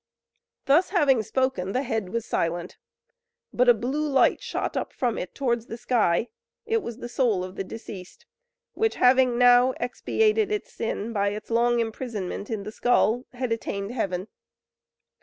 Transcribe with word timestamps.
Thus 0.65 0.89
having 0.89 1.21
spoken, 1.21 1.73
the 1.73 1.83
head 1.83 2.09
was 2.09 2.25
silent; 2.25 2.79
but 3.53 3.69
a 3.69 3.73
blue 3.75 4.09
light 4.09 4.41
shot 4.41 4.75
up 4.75 4.93
from 4.93 5.15
it 5.15 5.35
towards 5.35 5.67
the 5.67 5.77
sky; 5.77 6.29
it 6.65 6.81
was 6.81 6.97
the 6.97 7.07
soul 7.07 7.43
of 7.43 7.55
the 7.55 7.63
deceased, 7.63 8.25
which 8.73 8.95
having 8.95 9.37
now 9.37 9.75
expiated 9.79 10.51
its 10.51 10.73
sin 10.73 11.13
by 11.13 11.27
its 11.29 11.51
long 11.51 11.79
imprisonment 11.79 12.49
in 12.49 12.63
the 12.63 12.71
skull, 12.71 13.25
had 13.33 13.51
attained 13.51 13.91
heaven. 13.91 14.27